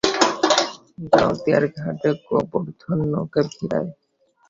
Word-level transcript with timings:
গাওদিয়ার 1.13 1.63
ঘাটে 1.77 2.09
গোবর্ধন 2.27 2.97
নৌকা 3.11 3.41
ভিড়ায়। 3.51 3.89